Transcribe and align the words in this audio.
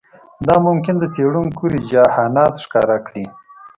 دا 0.47 0.55
ممکن 0.67 0.95
د 0.99 1.03
څېړونکو 1.15 1.61
رجحانات 1.73 2.53
ښکاره 2.63 2.97
کړي 3.07 3.25